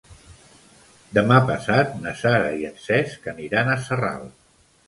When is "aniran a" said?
3.37-3.81